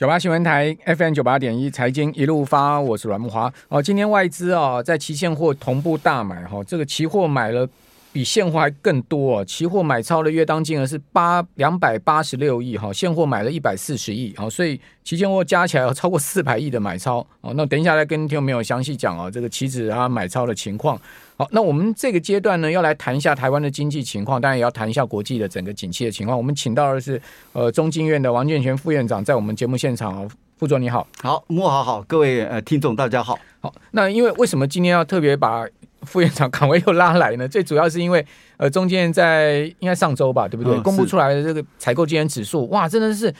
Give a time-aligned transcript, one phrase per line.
[0.00, 3.52] 九八新闻台 FM 九八点一财经一路发，我是阮木华。
[3.68, 7.68] 哦，今天外资啊在期现货同步大买哈，这个期货买了
[8.10, 17.18] 比现货还更多啊，期货买超的约当金额是八两百八十六亿哈，现货买了一百四十亿，好，所以期现货加起来有超过四百亿的买超。
[17.42, 20.98] 哦，那等一下来跟听众朋友详细讲啊，这个期指啊买超的情况。
[21.40, 26.36] 好，那我们这个阶段呢，要来谈一下台湾的经济情况，当然也要谈一下国际的整个景气的情况。
[26.36, 27.18] 我们请到的是
[27.54, 30.28] 呃中经院的王建全副院长，在我们节目现场哦。
[30.58, 33.38] 副总你好，好，莫好好，各位呃听众大家好。
[33.60, 35.66] 好，那因为为什么今天要特别把
[36.02, 37.48] 副院长岗位又拉来呢？
[37.48, 38.22] 最主要是因为
[38.58, 40.76] 呃中经在应该上周吧，对不对？
[40.76, 43.34] 嗯、公布出来的这个采购经理指数，哇，真的是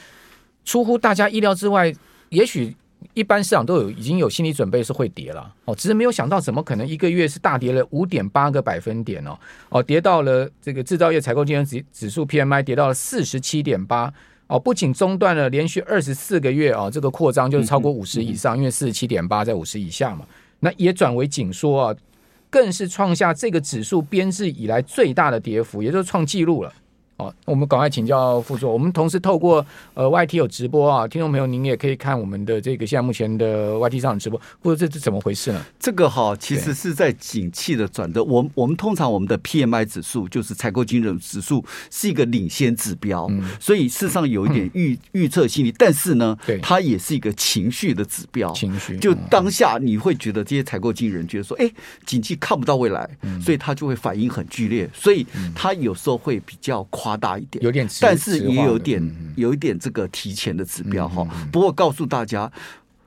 [0.65, 1.93] 出乎大家意料之外，
[2.29, 2.75] 也许。
[3.13, 5.53] 一般市场都有已经有心理准备是会跌了。
[5.65, 9.37] 哦，只是没有想到怎么可能一个月是大跌了五点八个百分点哦。
[9.69, 14.13] 哦，跌到了这个制造业采购经理指指数 PMI 跌到了四十七点八。
[14.47, 20.25] 哦，不仅中断了连续二十四个月啊，这个扩张就是超过五十以上，因为四十七点八在五十以下嘛，
[20.59, 21.95] 那也转为紧缩啊，
[22.49, 26.73] 更是创下这个指数编制以来最大的跌幅，也就是创纪录了。
[27.21, 28.73] 哦，我们赶快请教副座。
[28.73, 34.39] 我们同时透过呃 YT 有直播啊，听众朋友您也可以看我们的这个现在目前的 YT 上的直播。
[34.59, 35.63] 不过这是怎么回事呢？
[35.79, 38.23] 这个哈，其实是在景气的转折。
[38.23, 45.71] 我我们通常我们的 PMI 指数就是采购经理人指数是一个领先指标，嗯、所以事实上有一点预预测心理。
[45.77, 48.51] 但是呢，对它也是一个情绪的指标。
[48.53, 51.69] 情绪就当下你会觉得这些采购经理人觉得说，哎，
[52.03, 53.07] 景气看不到未来，
[53.43, 57.10] 所以他就会反应很剧烈，所以他有时候会比较夸。
[57.15, 61.27] 大一点，有点，但是也有点有一点这个提前的指标哈。
[61.51, 62.51] 不过告诉大家，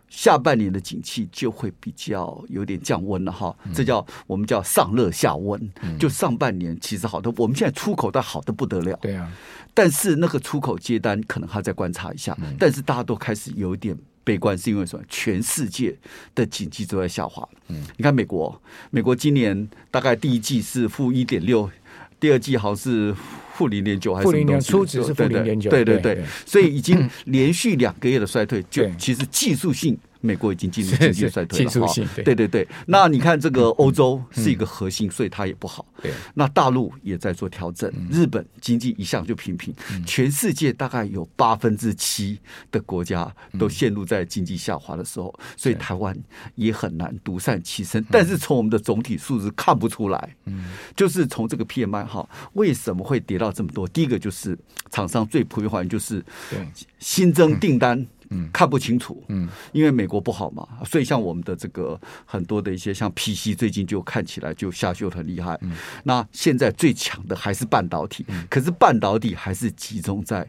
[0.08, 3.55] 下半年的景气就会比较有点降温了哈。
[3.75, 5.60] 这叫我们叫上热下温。
[5.98, 8.97] 就上半年其实好的，我们现在出口都好的不得了。
[9.02, 9.30] 对啊，
[9.72, 12.36] 但是那个出口接单可能还在观察一下。
[12.58, 15.05] 但是大家都开始有点悲观，是因为什么？
[15.08, 15.97] 全世界
[16.34, 17.47] 的经济都在下滑。
[17.69, 18.60] 嗯，你看美国，
[18.91, 21.69] 美国今年大概第一季是负一点六。
[22.24, 23.14] 第二季好像是
[23.52, 29.94] 负零点九还是负零点初值是负零点九，对对对，所以已经连续两个月的衰退，就其实技术性。
[30.24, 32.66] 美国已经进入经济衰退了哈，对对对。
[32.86, 35.84] 那你看这个欧洲是一个核心，所以它也不好。
[36.00, 37.92] 对，那大陆也在做调整。
[38.10, 39.74] 日本经济一向就平平，
[40.06, 42.38] 全世界大概有八分之七
[42.72, 46.16] 的国家都陷入在经济下滑的时候，所以台湾
[46.54, 48.02] 也很难独善其身。
[48.10, 50.64] 但是从我们的总体数字看不出来，嗯，
[50.96, 53.86] 就是从这个 PMI 哈，为什么会跌到这么多？
[53.88, 54.58] 第一个就是
[54.91, 56.24] 厂商最普遍反应就是
[56.98, 58.06] 新增订单。
[58.30, 65.58] 嗯，看不清楚，嗯，因为美国不好嘛，所以像我们的这个很多的一些像 PC 最近就看起来就下修很厉害。
[65.62, 65.72] 嗯，
[66.04, 70.48] 那现在最强的还是半导体，可是半导体还是集中在。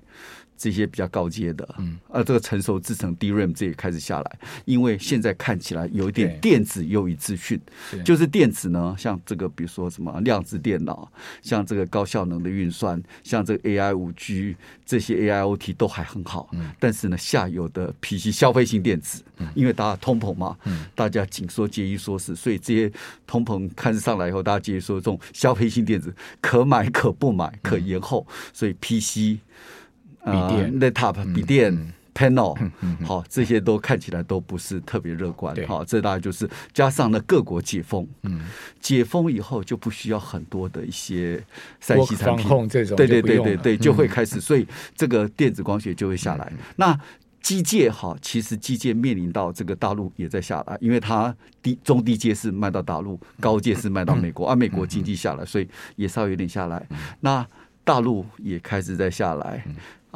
[0.57, 7.59] 这些比较高阶的，嗯，啊，这个成熟制成 DRAM 这也开始下来，因为现在看起来有一点电子优于资讯，
[8.03, 11.11] 就是电子呢，像这个比如说什么量子电脑，
[11.41, 14.55] 像这个高效能的运算，像这个 AI 五 G
[14.85, 19.21] 这些 AIoT 都还很好，嗯，但是呢，下游的 PC 消费性电子，
[19.55, 22.91] 因为大家通膨嘛，嗯，大家紧缩节衣缩食，所以这些
[23.27, 29.39] 通膨开始上来以后，大家节衣缩食，这种消费性电子可买可不买，可延后，所以 PC。
[30.25, 32.57] 笔电、laptop、笔电、panel，
[33.05, 35.55] 好，这些都看起来都不是特别乐观。
[35.67, 38.41] 好，这大概就是加上了，各国解封，嗯。
[38.79, 41.43] 解封以后就不需要很多的一些
[41.79, 44.65] 三 C 产品，对对对对对，就会开始，所以
[44.95, 46.53] 这个电子光学就会下来。
[46.75, 46.97] 那
[47.41, 56.87] 机械哈，其实机械面临到这个大陆也在下来，因为它低中低阶是卖到大陆，高阶是卖到美国，而美国经济下来，所以也稍微有点下来。
[57.19, 57.45] 那
[57.83, 59.63] 大陆也开始在下来。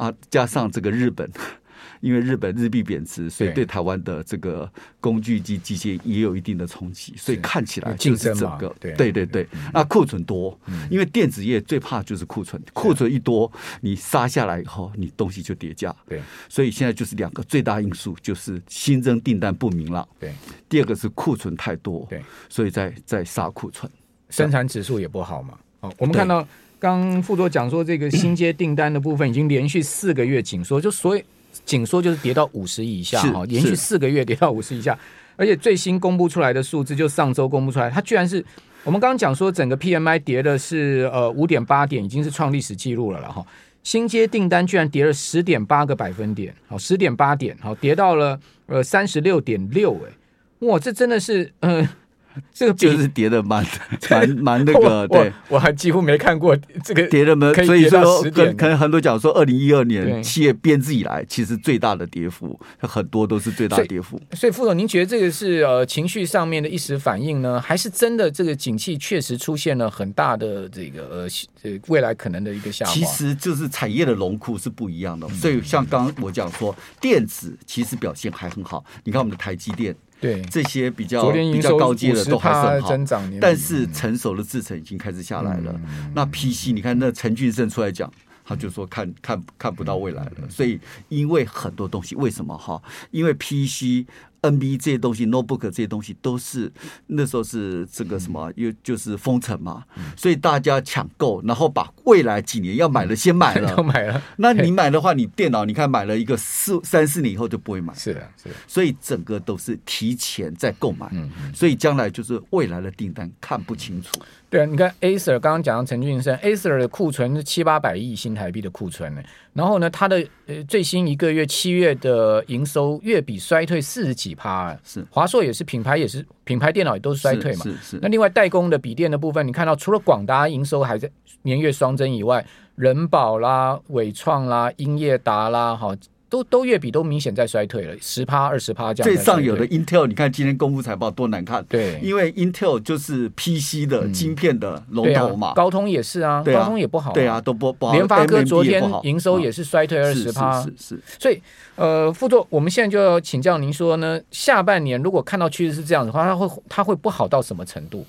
[0.00, 1.30] 啊，加上这个日本，
[2.00, 4.66] 因为日本日币贬值，所以对台湾的这个
[4.98, 9.46] 工具机机械也有一定的冲击，所以看起来就是整个对对对对。
[9.74, 10.58] 那库存多，
[10.90, 13.52] 因为电子业最怕就是库存，库存一多，
[13.82, 15.94] 你杀下来以后，你东西就跌价。
[16.08, 20.08] 对，所以现在就是两个最大因素，就是新增订单不明朗。
[20.18, 20.32] 对，
[20.66, 22.06] 第二个是库存太多。
[22.08, 23.92] 对，所以在在杀库存，
[24.30, 25.58] 生产指数也不好嘛。
[25.80, 26.48] 哦，我们看到。
[26.80, 31.22] 刚副座讲说，这个新接订单的部分已经连续四个月紧缩，就所以
[31.66, 34.98] 紧缩就是跌到五十以下哈，连续四个月跌到五十以下，
[35.36, 38.42] 而且最新公布出来的数字就上周公布出来，它居然是
[38.82, 43.46] 我们刚刚讲说整个 PMI 跌的是呃五点八点，已经是创历史记录了了哈，
[43.82, 51.80] 新接订单居然跌了十点八个百分点，好十点八点，好跌到了呃三十六点六，哎，哇，这真的是嗯。
[51.82, 51.88] 呃
[52.52, 53.64] 这个就是跌的蛮
[54.10, 64.20] 蛮蛮那个，对，我还几乎没看过这个跌的蛮，所以说可可能很多讲说，二零一二年企业编制以来，其实最大的跌幅，很多都是最大的跌幅。
[64.32, 71.28] 所以副总，您觉得这个是呃情绪上面的一时反应呢，还是真的这个景气确实出现了很大的这个
[71.62, 72.92] 呃未来可能的一个下滑？
[72.92, 79.94] 其实就是产业的龙库是不一样的，所以像刚刚我讲说，电子其实表现还很好，你看我们的台积电。
[80.20, 85.72] 对这些比较比较高阶的都还是很好，但是成熟的制程已经开始下来了。
[85.74, 88.12] 嗯、那 PC 你看，那陈俊生出来讲，
[88.44, 90.48] 他就说看看看不到未来了。
[90.48, 90.78] 所以
[91.08, 92.80] 因为很多东西，为什么哈？
[93.10, 94.06] 因为 PC。
[94.42, 96.70] NB 这些东西，notebook 这些东西都是
[97.06, 99.84] 那时候是这个什么，又就是封城嘛，
[100.16, 104.22] 所以大家抢购，然后把未来几年要买的先买了， 买了。
[104.36, 108.54] 那你买的话，你电脑你看买了一个四三四年以后就不会买，是的，是的。
[108.66, 111.10] 所以整个都是提前在购买，
[111.54, 114.10] 所以将来就是未来的订单看不清楚。
[114.50, 119.22] 对啊，你看 Acer 刚刚讲到陈俊生，Acer 的库存是七八百亿新台币的库存呢。
[119.52, 127.64] 然后呢，它的呃最新一个月七月的营收月比衰退四十几趴，是华硕也是品牌也是品牌电脑也都是衰退嘛。
[128.02, 131.08] 那另外代工的笔电的部分，你看到除了广达营收还在
[131.42, 132.44] 年月双增以外，
[132.74, 135.96] 人保啦、伟创啦、英业达啦，哈。
[136.30, 139.12] 都都月比都明显在衰退了，十趴二十趴这样。
[139.12, 141.62] 最上游的 Intel，你看今天公布财报多难看。
[141.68, 145.52] 对，因为 Intel 就是 PC 的晶片的龙头嘛。
[145.54, 147.12] 高通也是啊，高通也不好。
[147.12, 147.92] 对啊，都不不好。
[147.92, 150.62] 联发科昨天营收也是衰退二十趴。
[150.62, 151.00] 是是。
[151.18, 151.42] 所以
[151.74, 158.06] 呃，副座，我们现在就要请教您说呢，下半年如果看到趋势是这样的话，它会它会不好到什么程度？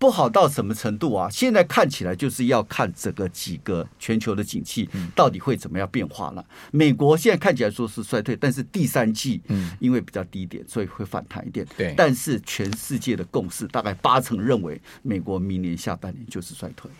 [0.00, 1.28] 不好到什么程度啊？
[1.28, 6.42] 现在看起来就是要看整个几个全球的景气到底会怎么样变化了。
[6.72, 9.42] 美国现在看起来说是衰退，但是第三季
[9.78, 11.66] 因为比较低点，所以会反弹一点。
[11.76, 16.90] 对，但是全世界的共识大概八成认为美国明年下半年就是衰退。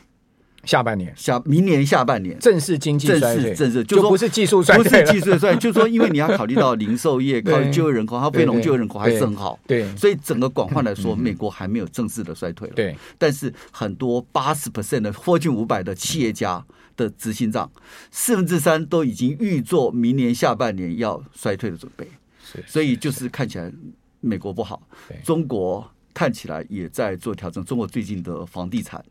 [0.65, 2.39] 下半年，下明年下半年。
[2.39, 12.95] 正式经济，正式正式就不是技术衰退，不是技术衰退，就是说，因为你要考虑到零售业，考虑就业人口，它非农就业人口还是很好，对，所以整个广泛来说，美国还没有正式的衰退了，对。
[13.17, 16.63] 但是很多八十 percent 的 Fortune 五百的企业家
[16.95, 17.71] 的执行长，
[18.11, 22.07] 四分之三都已经预做明年下半年要衰退的准备，
[22.45, 22.63] 是。
[22.67, 23.31] 所以就是。
[23.31, 23.73] 看起来
[24.21, 24.83] 美国不好，
[25.23, 29.03] 中国看起来也在做调整，中国最近的房地产。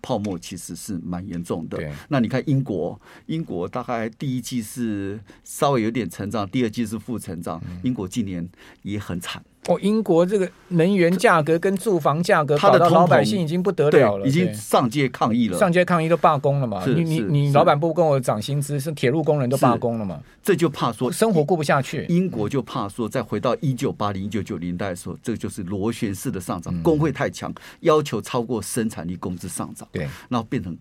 [0.00, 1.78] 泡沫其实是蛮严重的。
[2.08, 7.62] 那你看英国，英国大概第一季是稍微有点成长，第二季是负成长。
[7.82, 8.48] 英国今年
[8.82, 9.42] 也很惨。
[9.68, 16.84] 哦，英国这个能源价格跟住房价格，他的老百姓已经不得了了，已经上街抗议了，上街抗议都罢工了嘛？
[16.86, 20.20] 你你你老板不跟我涨薪资，是铁路工人都罢工了嘛？
[20.42, 22.06] 这就怕说生活过不下去。
[22.08, 30.76] 英国就怕说再回到一九八零、一九九零代的时候，这就是螺旋式的上涨，工会太强，要求超过生产力工资上涨，对，然后变成。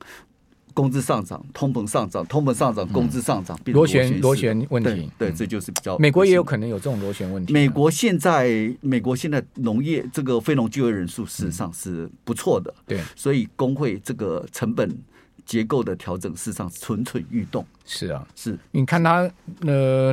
[0.76, 5.98] 工资上涨，通膨上涨，通膨上涨，工资上涨，螺旋螺旋问题，对，这就是比较。
[5.98, 7.54] 美国也有可能有这种螺旋问题。
[7.54, 14.88] 美国现在，美国现在农业这个非农就业人数事实上是不错的，对，所以工会这个成本
[15.46, 17.66] 结构的调整事实上蠢蠢欲动。
[17.88, 18.58] 是啊，是。
[18.72, 19.30] 你看他
[19.62, 20.12] 呃，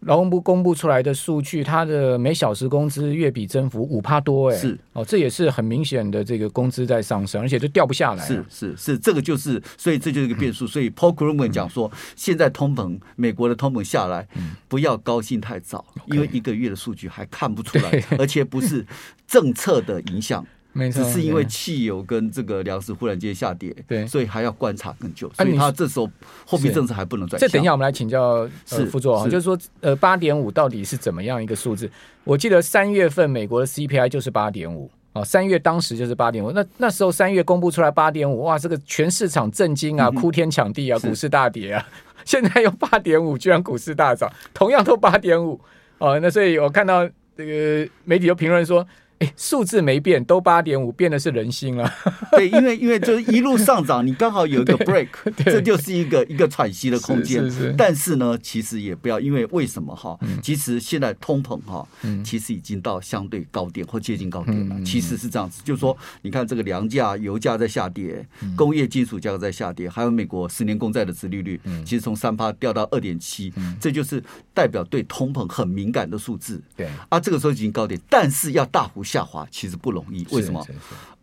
[0.00, 4.78] 劳动部公布出来的数据，他的每小时工资月比增幅五帕多，哎，是。
[4.92, 8.24] 哦，这也是很明显的这个工资在上升，而且就掉不下来。
[8.24, 10.64] 是是是，这个就是，所以这就是一个变数。
[10.64, 14.28] 所以 Paul Krugman 讲说，现在通膨，美国的通膨下来，
[14.68, 18.86] 不要高兴太早，因为一个月的数据还看不出来，而且不是
[19.26, 20.46] 政策的影响。
[20.92, 25.30] 只是因为汽油跟这个粮食忽然间下跌，对，所以还要观察更久。
[25.34, 26.08] 所以他这时候
[26.46, 27.40] 货币政策还不能转。
[27.40, 31.90] 这等一下我们来请教是副座啊，就是说呃八点五到底是怎么样一个数字？
[32.24, 36.52] 我记得三月份美国的 CPI 就是八点五啊，三月当时就是八点五。
[36.52, 41.88] 那那时候三月公布出来八点五，哇，这个全市场震惊啊，哭天抢地啊，股市大跌啊。
[42.24, 45.58] 现在又八点五，居然股市大涨，同样都八点五
[45.98, 46.20] 哦。
[46.20, 48.86] 那所以我看到这个媒体有评论说。
[49.18, 51.92] 哎，数字没变，都八点五，变的是人心了。
[52.30, 55.08] 对，因为因为就是一路上涨，你刚好有一个 break，
[55.44, 57.42] 这就是一个一个喘息的空间。
[57.44, 60.16] 是是是，但是呢，其实也不要，因为为什么哈？
[60.40, 61.84] 其实现在通膨哈，
[62.22, 64.76] 其实已经到相对高点或接近高点了。
[64.84, 74.22] 其实是这样子，就是说，你看这个粮价、油价在下跌，工业金属价格在下跌，还有美国十年公债的殖利率，其实从三趴掉到二点七，这就是
[74.54, 76.62] 代表对通膨很敏感的数字。
[76.76, 79.02] 对，啊，这个时候已经高点，但是要大幅。
[79.08, 80.62] 下滑其实不容易，为什么？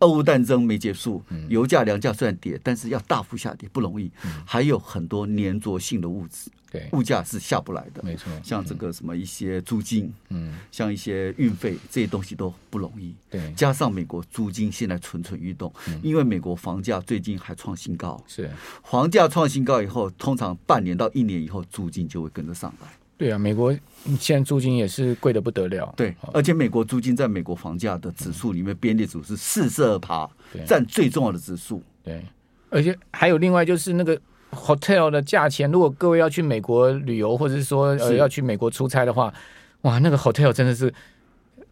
[0.00, 4.10] 俄乌战争没结束，油价、粮价虽然跌，但是要大幅下跌不容易。
[4.44, 8.30] 还有很多粘着性的物质，对，物价是下不来的，没错。
[8.42, 13.52] 像这个什么一些租金，嗯，像一些运费这些东西都不容易，对。
[13.52, 18.50] 加上美国租金现在蠢蠢欲动，因为美国房价最近还创新高，是
[18.82, 22.88] 房价创新高以后，通常半年到一年以后，租金就会跟着上来。
[23.18, 23.74] 对啊，美国
[24.18, 25.92] 现在租金也是贵的不得了。
[25.96, 30.28] 对，而且美国租金在美国房价的指数里面，编列组是四十二趴，
[30.66, 31.82] 占最重要的指数。
[32.04, 32.22] 对，
[32.68, 34.20] 而且还有另外就是那个
[34.52, 39.32] hotel 的价钱，如果各位要去美国旅游，或者是说呃要去美国出差的话，
[39.80, 40.92] 哇，那个 hotel 真的是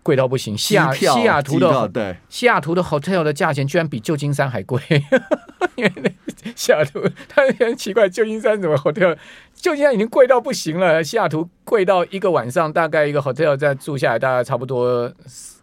[0.02, 0.56] 贵到不行。
[0.56, 4.80] 西雅西雅图的对西雅图的 hotel 的价钱居然比旧金山还贵，
[5.76, 6.23] 因为那
[6.54, 9.16] 西雅图它很奇怪，旧金山怎么 hotel？
[9.54, 15.10] 旧金山已经贵到不行了，西雅图贵到一个晚上大概一个 hotel 再住下来大概差不多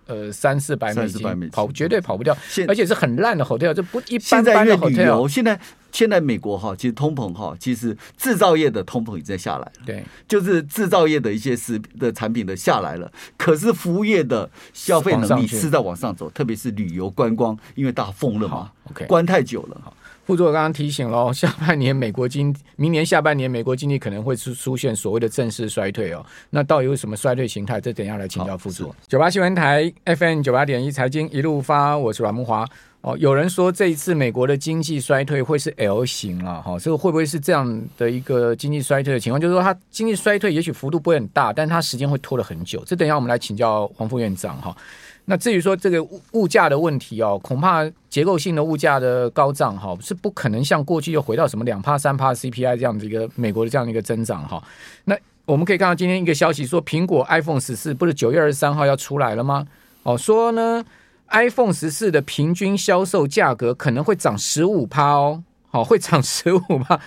[0.07, 2.35] 呃三四百美金，跑绝对跑不掉，
[2.67, 5.27] 而且是很烂的 hotel，这不一般般的 hotel。
[5.27, 5.59] 现在
[5.91, 19.93] 现在美国哈，其实通膨哈，其实制造业的通膨已经在下来了，对，就是制造业的一些食的产品的下来了，可是服务业的消费能力是在往上走，特别是旅游观光，因为大封了嘛，OK，关太久了。
[20.25, 26.25] 副座刚刚提醒喽，下半年美国经，明年下半年美国经济可能会出出现所谓的正式衰退哦。
[26.49, 27.81] 那到底有什么衰退形态？
[27.81, 28.95] 这等一下来请教副座。
[29.07, 32.67] 九八新闻台 FM 九八点一财经一路发，我是阮木华。
[33.01, 39.41] 哦，有人说这一次美国的经济衰退会是 L 型了哈，这个会不会是这样的一个经济衰退的情况？
[39.41, 42.83] 就是说它经济衰退也许幅度不会很大，但它时间会拖了很久。
[42.85, 44.77] 这等一下我们来请教黄副院长哈。
[45.25, 54.61] 那至于说这个物物价的问题哦，恐怕结构性的物价的高涨哈，是不可能像过去又回到什么两趴三趴 CPI 这样的一个美国的这样的一个增长哈。
[55.05, 59.65] 那我们可以看到今天一个消息说，苹果 iPhone 十四不是九月二十三号要出来了吗？
[60.03, 60.83] 哦，说呢
[61.29, 66.99] iPhone 十四的平均销售价格可能会涨十五趴哦，好，会涨十五趴。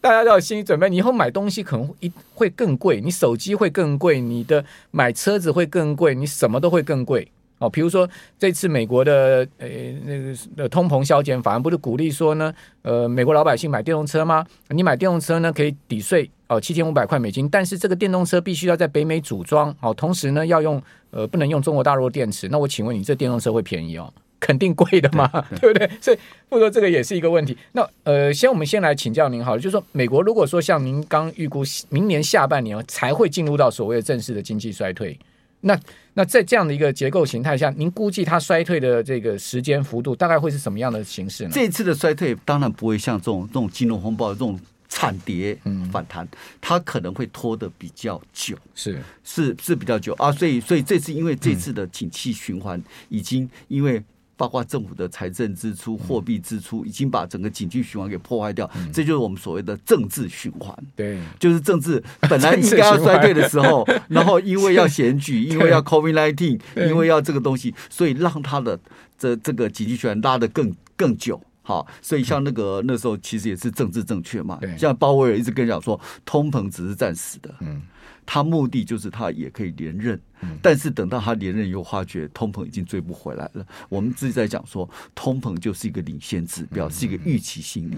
[0.00, 7.26] 大家都有心理准备，你以后买东西可能一会更贵，你手机会更贵，你的买车子会更贵，你什么都会更贵
[7.58, 7.68] 哦。
[7.68, 9.68] 比如说这次美国的呃
[10.04, 14.46] 那个通膨削减法案不是鼓励说呢，呃，美国老百姓买电动车吗？
[14.68, 22.48] 你买电动车呢可以抵税哦，七千五百块美金，但是这个电动车必须要在北美组装哦，同时呢要用呃不能用中国大陆电池。
[22.48, 24.12] 那我请问你，这电动车会便宜哦？
[24.40, 25.28] 肯定贵的嘛，
[25.60, 25.90] 对， 不对？
[26.00, 26.18] 所以，
[26.48, 27.56] 不说这个也是一个问题。
[27.72, 35.18] 那呃，先我们先来请教您好了，就是说，美国如果说像您刚预估，明年下半年才会进入到所谓的正式的经济衰退，
[35.62, 35.78] 那
[36.14, 41.50] 那在这样的一个结构形态下，您估计它衰退的这个时间幅度大概会是什么样的形式呢？
[41.52, 45.58] 这次的衰退当然不会像这种这种金融风暴这种惨跌
[45.92, 46.28] 反弹，嗯，
[46.60, 50.30] 它可能会拖得比较久，是是是比较久啊。
[50.30, 54.00] 所以所以这次因为这次的景气循环已经因为。
[54.38, 58.70] 包括政府的财政支出、货币支出，已经把整个经济循环给破坏掉。
[58.92, 60.72] 这就是我们所谓的政治循环。
[60.94, 68.78] 对，就是政治本来应该要衰退的时候， 然后因为要选举， 因为要 COVID-19，因为要这个东西，所以让他的
[69.18, 71.40] 这这个经济循环拉得更更久。
[71.68, 74.58] 好，所以像那个那时候其实也是政治正确嘛。
[74.78, 77.54] 像鲍威尔一直跟人讲说，通膨只是暂时的。
[77.60, 77.82] 嗯。
[78.30, 80.20] 他目的就是他也可以连任，
[80.60, 83.66] 但是等到他连任又发觉通膨已经追不回来了。
[83.88, 87.96] 我们自己在讲说，通膨就是一个领先指标，是一个预期心理。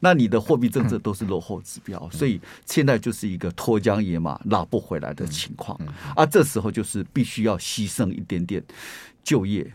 [0.00, 5.78] 那你的货币政策都是落后指标，所以现在就是一个脱缰野马拉不回来的情况。
[6.14, 8.64] 啊，这时候就是必须要牺牲一点点
[9.22, 9.70] 就业。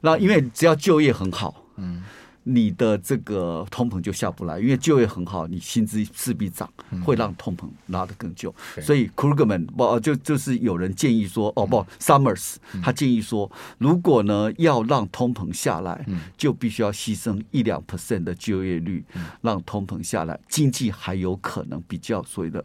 [0.00, 2.02] 那因为只要就业很好，嗯。
[2.44, 6.70] 你的这个通膨就下不来，因为就业很好，你薪资势必涨，
[7.04, 8.54] 会让通膨拉得更久。
[8.76, 19.04] 嗯、所以 Krugman 不就就是有人建议说，哦不，Summers 他建议说，如果呢要让通膨下来，就必须要牺牲一两 percent 的就业率，
[19.40, 22.64] 让通膨下来，经济还有可能比较所谓的。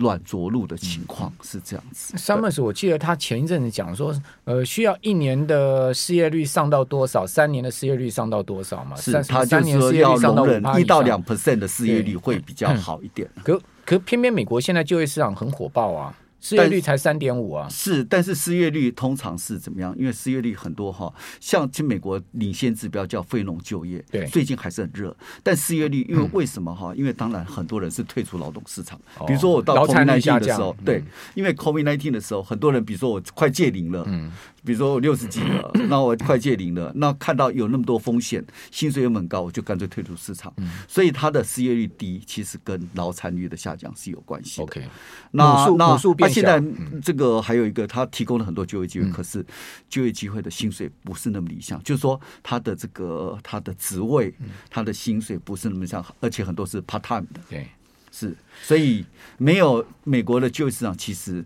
[0.00, 2.16] 软着陆的情况是这样子。
[2.16, 4.12] Summers，我记得他前一阵子讲说，
[4.44, 8.96] 呃，需要一年的失业率上到多少，三年的失业率上到多少嘛？
[8.96, 13.28] 是，他就是说要容忍一到两 percent 的失业率会比较好一点。
[13.44, 16.14] 可可偏偏美国现在就业市场很火爆啊。
[16.40, 19.94] 失业率才三点五啊，是，但是失业率通常是怎么样？
[19.98, 25.14] 因为失业率很多哈，像其实美国领先指标叫非农就业，对，最近还是很热。
[25.42, 26.94] 但失业率，因为为什么哈？
[26.94, 31.04] 因为当然很多人是退出劳动市场，比如说我到 COVID-19 的时候，对，
[31.34, 34.32] 因为 COVID nineteen 的时候，很多人比如说我快戒龄了，嗯。
[34.64, 40.52] 比如说我六十几了， 那我快届龄了，那看到有那么多风险，薪水又很高，我就干脆退出市场。
[40.86, 44.62] 所以他的失业率低，其实跟劳产率的下降是有关系的。
[44.64, 44.88] OK，
[45.32, 46.62] 那那那现在
[47.02, 49.44] 这个还有一个，他提供了很多就业机会，可是
[49.88, 54.34] 就业机会的薪水不是那么理想，就是说他的这个他的职位，
[54.68, 57.40] 他的薪水不是那么像，而且很多是 part time 的。
[57.48, 57.66] 对。
[58.12, 59.06] 是，所以
[59.38, 61.44] 没有美国的就业市场，其实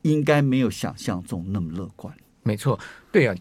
[0.00, 2.16] 应该没有想象中那么乐观。
[2.48, 2.78] 没错，
[3.12, 3.34] 对啊，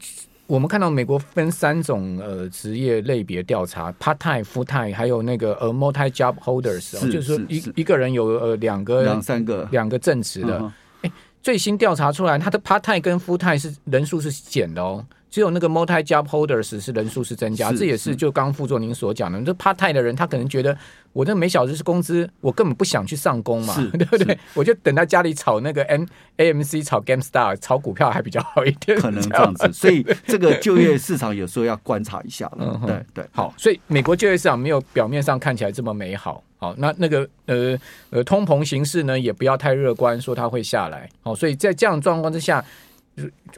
[0.48, 10.58] 我们看到美国分三种呃职业类别调查，part time、full time，还有那个呃 multi job holders，是就是说一一个人有呃两个、两三个、两个正职的。
[11.04, 11.12] 哎、嗯，
[11.42, 15.06] 最新调查出来，他的 part time 跟 full time 是人数是减的哦。
[15.30, 20.76] 只有那个 multi job holders 是人数是增加，这也是就刚刚副座您所讲的，这 part time 的人他可能觉得
[21.12, 24.38] 我这每小时是工资，我根本不想去上工嘛， 对不对？
[24.54, 26.06] 我就等在家里炒那个 M
[26.38, 29.72] AMC 炒 GameStar 炒股票还比较好一点，可能这样子。
[29.74, 32.80] 所以这个就业市场有时候要观察一下了。
[32.86, 36.42] 对对，好，所以美国就业市场没有表面上看起来这么美好。
[36.60, 37.78] 好，那那个呃
[38.10, 41.08] 呃通膨形势呢，也不要太乐观，说它会下来。
[41.22, 42.64] 好，所以在这样状况之下。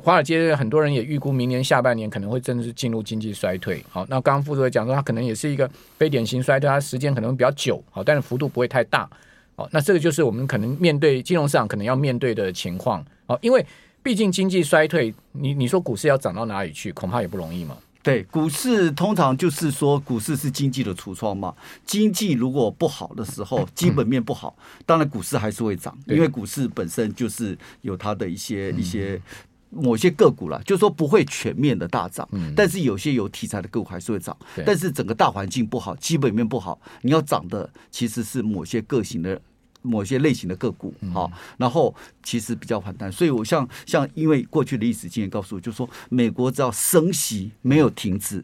[0.01, 3.83] 华尔街很多人也预估明年下半年可能会真的是进入经济衰退。
[3.89, 7.83] 好，那刚刚副座讲说，它可能也是一个非典型衰退，它时间可能会比较久。
[7.91, 9.09] 好，但是幅度不会太大。
[9.57, 13.05] 好，那这个就是我们可能面对金融市场可能要面对的情况。
[13.25, 13.65] 好，因为
[14.01, 17.75] 毕竟经济衰退，你你说股市要涨到哪里去，恐怕也不容易嘛。
[18.01, 21.53] 对，股市通常就是说，股市是经济的橱窗嘛。
[21.85, 29.21] 经济如果不好的时候，基本面不好，当然股市还是会涨，因为股市本身就是有它的一些一些。
[29.69, 34.35] 某些个股了，就是说不会全面的大涨，嗯，但是有些有题材的个股还是会涨。
[34.65, 39.39] 但是整个大环境不好，基本面不好，你要涨的其实是某些个型的、
[39.83, 43.11] 某些类型的个股，好，然后其实比较反弹。
[43.11, 48.43] 所以我像像因为过去的历史经验告诉我，就是说美国只要升息没有停止，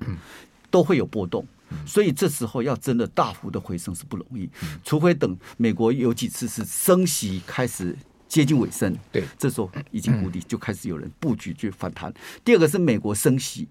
[0.70, 1.46] 都会有波动。
[1.88, 4.48] 所以这时候要真的大幅的回升是不容易，
[4.84, 7.98] 除非等美国有几次是升息开始。
[8.28, 12.14] 接近尾声，对，这时候已经谷底，就开始有人布局去反弹。
[12.44, 13.68] 第二个是美国升息，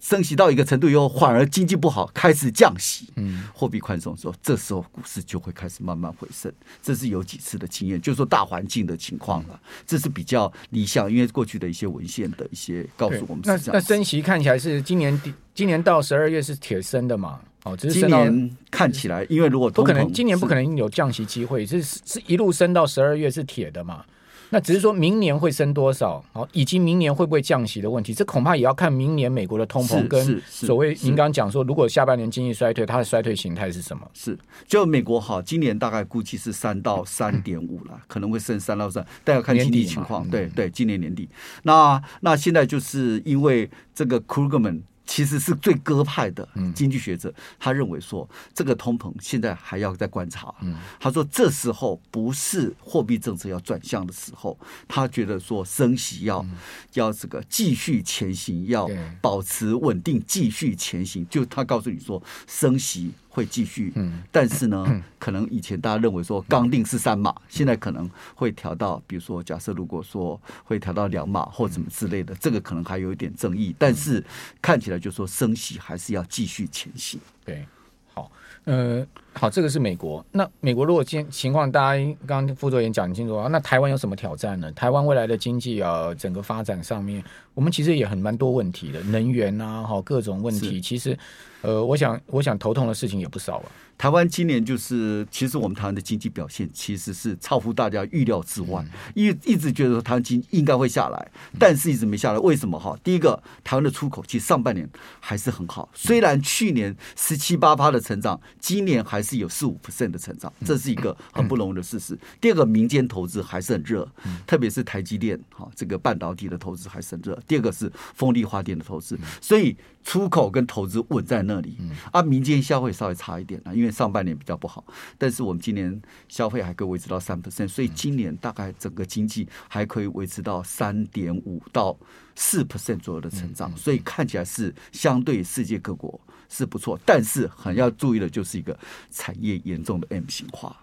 [0.00, 6.52] 升息到一个程度以后，反而经济不好，开始降息，嗯，货币宽松的时候，这时候股市就会开始慢慢回升。
[6.82, 9.60] 这是有几次的经验，就是说大环境的情况了。
[9.86, 13.42] 这是比较理想，因为过去的一些文献的一些告诉我们。
[13.44, 17.40] 那那升息看起来是今年底，今年到十二月是铁升的嘛？
[17.68, 24.04] 哦，只是今年看起来，因为如果不可能，今年不可能有降息机会，是是一路升到十二月是铁的嘛？
[24.50, 34.10] 那只是说明年会升多少，好，以及明年会不会降息的问题，这恐怕也要看明年美国的通膨跟所谓您刚刚讲说，如果下半年经济衰退，它的衰退形态是什么？
[34.14, 40.26] 是，就美国哈，今年大概估计是三到三点五了，可能会升三到三，但要看经济情况。
[40.30, 41.28] 对对，今年年底。
[41.64, 44.80] 那那现在就是因为这个 Krugman。
[45.08, 50.54] 其实是最鸽派的经济学者，他认为说这个通膨现在还要再观察。
[51.00, 56.44] 他说这时候不是货币政策要转向的时候，他觉得说升息要
[56.92, 58.86] 要这个继续前行，要
[59.22, 61.26] 保持稳定，继续前行。
[61.30, 63.10] 就他告诉你说升息。
[63.38, 63.92] 会继续，
[64.32, 64.84] 但是呢，
[65.16, 74.24] 可能以前大家认为说刚定是三码，现在可能会调到，比如说假设如果说会调到两码或什么之类的，这个可能还有一点争议，但是
[74.60, 77.20] 看起来就说升息还是要继续前行。
[77.44, 77.64] 对，
[78.12, 78.28] 好，
[78.64, 79.06] 呃，
[79.38, 80.24] 好，这个是美国。
[80.32, 84.70] 那美国如果今情况，大家刚刚副座也讲清楚啊，那台湾有什么挑战呢？
[84.72, 87.22] 台湾未来的经济啊，整个发展上面，
[87.54, 91.16] 我们其实也很蛮多问题的，能源啊，哈，各种问题，其实。
[91.60, 93.64] 呃，我想，我想头痛的事情也不少啊。
[93.98, 98.80] 台湾今年就是，其实我们台湾的经济表现其实是超乎大家预料之外，
[99.12, 102.38] 一、嗯、一直觉得说台湾经应该会下来，但是一直没下来。
[102.38, 102.96] 为什么哈？
[103.02, 112.18] 第一个，台湾的出口其实上半年还是很好，虽然去年十七八趴的成长，今年还是有四五 percent 的成长，这是一个 很不容易的事实。
[112.40, 114.10] 第二个，民间投资还是很热，
[114.46, 117.38] 特别是台积电哈，这个半导体的投资还是很热。
[117.46, 121.76] 第二个是风力发电的投资，所以出口跟投资稳在那里，
[122.10, 123.92] 啊，民间消费稍微差一点啊，因为。
[123.98, 124.84] 上半年比较不好，
[125.18, 131.98] 但是我们今年消费还可以维持到三 percent，所以今年大概整个经济还可以维持到三点五到
[132.36, 136.98] 四 percent 左右的成长，所以看起来是相对世界各国是不错。
[137.04, 138.78] 但是很要注意的就是一个
[139.10, 140.76] 产业严重的 M 型化。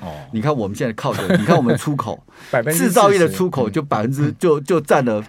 [0.00, 2.22] 哦，你看我们现在靠着，你看我们出口，
[2.72, 5.24] 制造业的出口就百分之就就占了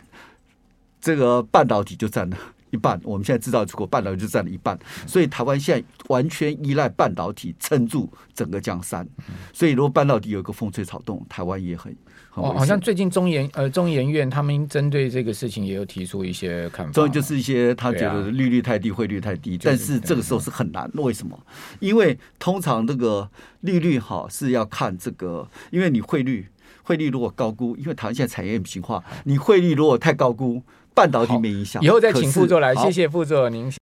[1.01, 2.37] 这个半导体就占了。
[2.71, 4.77] 一半，我们现在制造出口半导体就占了一半，
[5.07, 9.07] 所以台湾现在完全依赖半导体撑住整个江山。
[9.53, 11.95] 所以如果半导体有一个风吹草动，台湾也很
[12.29, 12.53] 很哦。
[12.57, 16.91] 好像最近中研呃中研院他们针对这个事情也有提出一些看法。
[16.93, 20.89] 所以就是一些他觉得利率太低，汇率太低，但是这个时候是很难。
[20.93, 21.37] 为什么？
[21.79, 23.29] 因为通常这个
[23.61, 26.47] 利率好是要看这个，因为你汇率
[26.83, 30.61] 汇率如果高估，因为台湾现在产业 M 型化，你汇率如果太高估。
[30.99, 33.71] 半导体没影响，以后再请副座来，谢谢副座您。